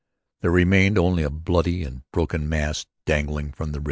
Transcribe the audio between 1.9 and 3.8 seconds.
broken mass dangling from the wrist.